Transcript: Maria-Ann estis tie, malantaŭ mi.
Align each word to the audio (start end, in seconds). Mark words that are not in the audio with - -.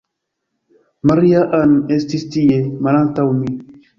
Maria-Ann 1.09 1.75
estis 1.97 2.25
tie, 2.37 2.57
malantaŭ 2.87 3.29
mi. 3.37 3.55